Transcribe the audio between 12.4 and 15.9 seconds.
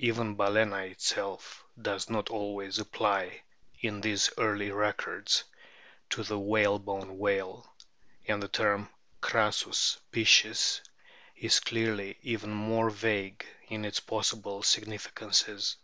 more vague in its possible significances.